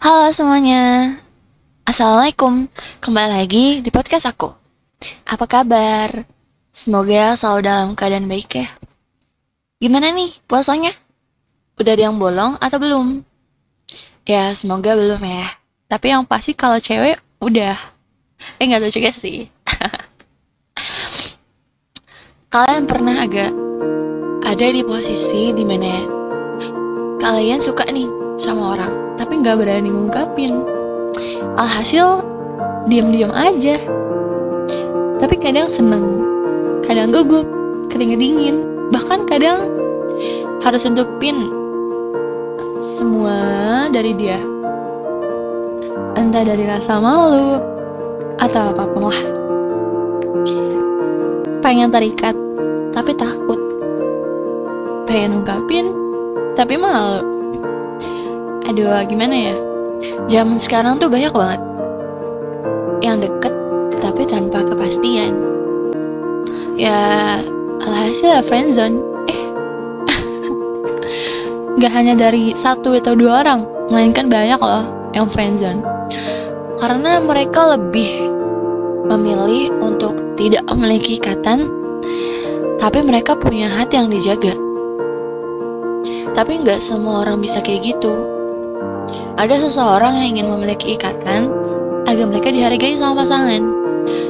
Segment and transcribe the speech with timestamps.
[0.00, 1.12] Halo semuanya,
[1.84, 2.72] Assalamualaikum.
[3.04, 4.48] Kembali lagi di podcast aku.
[5.28, 6.24] Apa kabar?
[6.72, 8.72] Semoga selalu dalam keadaan baik ya.
[9.76, 10.96] Gimana nih puasanya?
[11.76, 13.20] Udah ada yang bolong atau belum?
[14.24, 15.52] Ya semoga belum ya.
[15.92, 17.76] Tapi yang pasti kalau cewek udah.
[18.56, 19.52] Eh gak tahu juga sih.
[22.56, 23.52] Kalian pernah agak
[24.48, 26.08] ada di posisi di mana
[27.20, 30.64] kalian suka nih sama orang tapi nggak berani ngungkapin.
[31.60, 32.24] Alhasil
[32.88, 33.76] diam-diam aja.
[35.20, 36.24] Tapi kadang seneng
[36.88, 37.44] kadang gugup
[37.92, 38.64] keringet dingin.
[38.88, 39.68] Bahkan kadang
[40.64, 41.52] harus tutupin
[42.80, 43.36] semua
[43.92, 44.40] dari dia.
[46.16, 47.60] Entah dari rasa malu
[48.40, 49.20] atau apa pun lah.
[51.60, 52.32] Pengen terikat
[52.96, 53.60] tapi takut.
[55.04, 55.92] Pengen ungkapin
[56.56, 57.39] tapi malu
[58.70, 59.54] aduh gimana ya
[60.30, 61.60] zaman sekarang tuh banyak banget
[63.02, 63.50] yang deket
[63.98, 65.34] tapi tanpa kepastian
[66.78, 67.42] ya
[67.82, 69.40] alhasil friendzone eh
[71.82, 74.86] gak hanya dari satu atau dua orang melainkan banyak loh
[75.18, 75.82] yang friendzone
[76.78, 78.30] karena mereka lebih
[79.10, 81.66] memilih untuk tidak memiliki ikatan,
[82.78, 84.54] tapi mereka punya hati yang dijaga.
[86.30, 88.39] Tapi nggak semua orang bisa kayak gitu.
[89.40, 91.48] Ada seseorang yang ingin memiliki ikatan
[92.04, 93.62] agar mereka dihargai sama pasangan.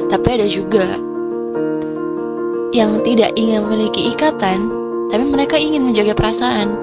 [0.07, 0.99] Tapi ada juga
[2.71, 4.71] yang tidak ingin memiliki ikatan,
[5.11, 6.79] tapi mereka ingin menjaga perasaan.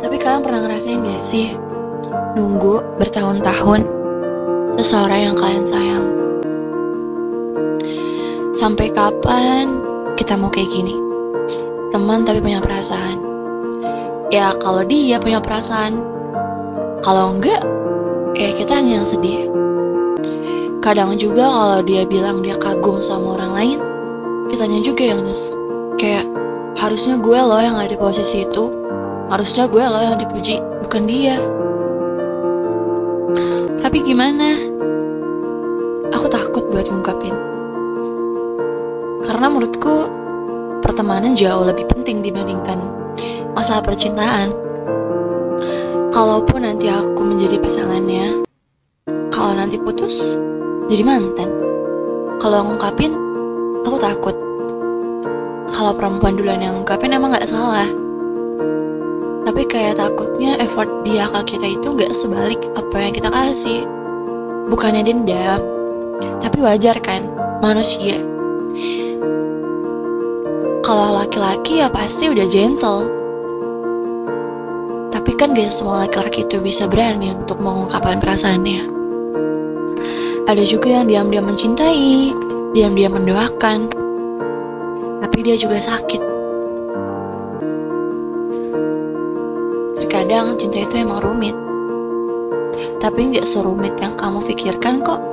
[0.00, 1.54] Tapi kalian pernah ngerasain gak sih
[2.34, 3.86] nunggu bertahun-tahun
[4.80, 6.06] seseorang yang kalian sayang?
[8.50, 9.78] Sampai kapan
[10.18, 10.98] kita mau kayak gini?
[11.94, 13.22] Teman tapi punya perasaan.
[14.30, 16.02] Ya kalau dia punya perasaan,
[17.00, 17.64] kalau enggak,
[18.36, 19.48] ya kita hanya yang sedih.
[20.80, 23.78] Kadang juga kalau dia bilang dia kagum sama orang lain,
[24.48, 25.56] kitanya juga yang nyesek.
[26.00, 26.24] Kayak
[26.76, 28.72] harusnya gue loh yang ada di posisi itu,
[29.28, 31.36] harusnya gue loh yang dipuji, bukan dia.
[33.80, 34.60] Tapi gimana?
[36.12, 37.32] Aku takut buat ngungkapin.
[39.24, 40.08] Karena menurutku
[40.84, 42.80] pertemanan jauh lebih penting dibandingkan
[43.56, 44.52] masalah percintaan.
[46.10, 48.42] Kalaupun nanti aku menjadi pasangannya,
[49.30, 50.34] kalau nanti putus,
[50.90, 51.50] jadi mantan.
[52.42, 53.14] Kalau ngungkapin,
[53.86, 54.36] aku takut.
[55.70, 57.86] Kalau perempuan duluan yang ngungkapin emang gak salah.
[59.46, 63.86] Tapi kayak takutnya effort dia ke kita itu gak sebalik apa yang kita kasih.
[64.66, 65.62] Bukannya dendam,
[66.42, 67.30] tapi wajar kan,
[67.62, 68.18] manusia
[70.90, 73.19] kalau laki-laki ya pasti udah gentle.
[75.40, 78.92] Kan gak semua laki-laki itu bisa berani untuk mengungkapkan perasaannya.
[80.44, 82.36] Ada juga yang diam-diam mencintai,
[82.76, 83.88] diam-diam mendoakan.
[85.24, 86.20] Tapi dia juga sakit.
[89.96, 91.56] Terkadang cinta itu emang rumit.
[93.00, 95.24] Tapi gak serumit yang kamu pikirkan kok.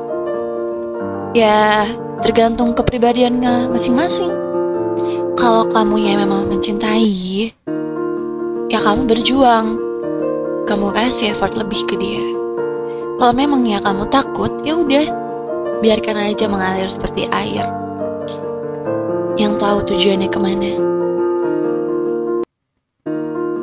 [1.35, 1.83] Ya,
[2.23, 4.31] tergantung kepribadiannya masing-masing
[5.35, 7.51] kalau kamu yang memang mencintai,
[8.71, 9.86] ya kamu berjuang.
[10.67, 12.19] Kamu kasih effort lebih ke dia.
[13.15, 15.07] Kalau memang ya kamu takut, ya udah,
[15.79, 17.63] biarkan aja mengalir seperti air.
[19.39, 20.71] Yang tahu tujuannya ke mana.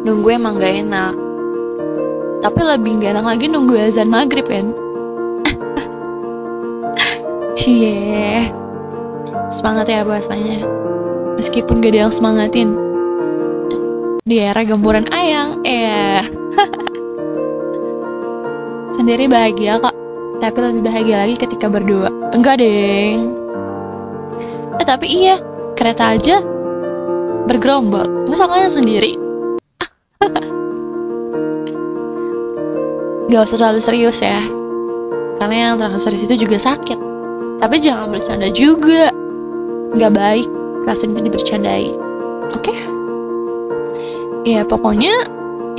[0.09, 1.13] Nunggu emang gak enak.
[2.41, 4.73] Tapi lebih gak enak lagi nunggu azan maghrib kan.
[7.59, 8.49] Cie.
[9.53, 10.65] Semangat ya bahasanya
[11.37, 12.81] meskipun gak ada yang semangatin
[14.25, 16.44] di era gemburan ayang eh
[18.95, 19.95] sendiri bahagia kok.
[20.39, 22.11] Tapi lebih bahagia lagi ketika berdua.
[22.31, 23.35] Enggak deng.
[24.79, 25.39] Eh tapi iya
[25.75, 26.43] kereta aja
[27.51, 28.31] bergerombol.
[28.31, 29.19] Masa kalian sendiri?
[33.33, 34.43] Gak usah terlalu serius ya.
[35.41, 36.99] Karena yang terlalu serius itu juga sakit.
[37.59, 39.11] Tapi jangan bercanda juga.
[39.95, 40.49] Gak baik
[40.85, 41.89] perasaan itu dibercandai.
[42.55, 42.71] Oke?
[42.71, 42.79] Okay?
[44.45, 45.25] ya pokoknya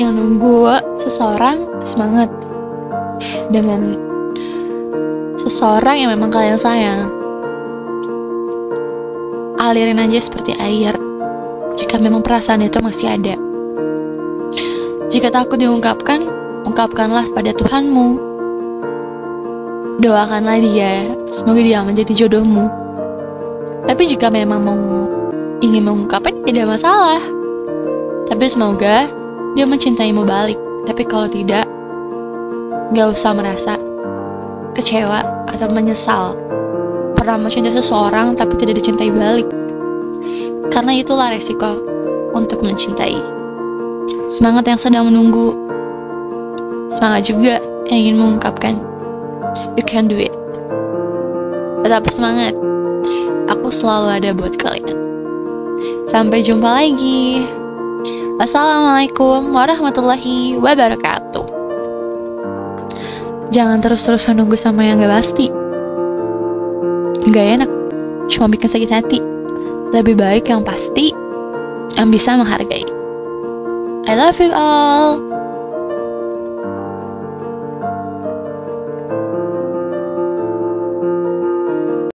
[0.02, 2.34] yang nunggu seseorang semangat
[3.52, 3.96] dengan
[5.40, 7.12] seseorang yang memang kalian sayang.
[9.62, 10.94] Alirin aja seperti air.
[11.76, 13.36] Jika memang perasaan itu masih ada.
[15.12, 16.28] Jika takut diungkapkan
[16.66, 18.20] ungkapkanlah pada Tuhanmu.
[20.02, 21.16] Doakanlah dia.
[21.32, 22.68] Semoga dia menjadi jodohmu.
[23.86, 24.82] Tapi jika memang mau
[25.62, 27.22] ingin mengungkapkan tidak masalah.
[28.26, 29.08] Tapi semoga
[29.54, 30.58] dia mencintaimu balik.
[30.86, 31.65] Tapi kalau tidak,
[32.94, 33.82] Gak usah merasa
[34.78, 36.38] kecewa atau menyesal
[37.16, 39.50] pernah mencintai seseorang tapi tidak dicintai balik.
[40.70, 41.82] Karena itulah resiko
[42.38, 43.18] untuk mencintai.
[44.30, 45.58] Semangat yang sedang menunggu.
[46.94, 47.58] Semangat juga
[47.90, 48.78] yang ingin mengungkapkan.
[49.74, 50.34] You can do it.
[51.82, 52.54] Tetap semangat.
[53.50, 54.98] Aku selalu ada buat kalian.
[56.06, 57.46] Sampai jumpa lagi.
[58.38, 61.45] Wassalamualaikum warahmatullahi wabarakatuh.
[63.56, 65.48] Jangan terus-terusan nunggu sama yang gak pasti.
[67.32, 67.72] Gak enak,
[68.28, 69.24] cuma bikin sakit hati.
[69.96, 71.16] Lebih baik yang pasti,
[71.96, 72.84] yang bisa menghargai.
[74.12, 75.25] I love you all.